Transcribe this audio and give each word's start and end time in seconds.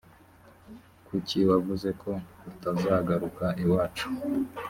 kuki 1.07 1.37
wavuze 1.49 1.89
ko 2.01 2.11
utazagaruka 2.49 3.45
iwacu 3.63 4.07